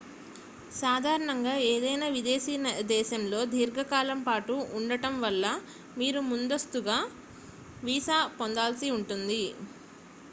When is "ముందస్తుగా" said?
6.31-6.97